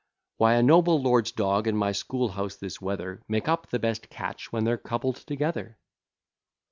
[0.37, 4.09] Why a noble lord's dog, and my school house this weather, Make up the best
[4.09, 5.77] catch when they're coupled together?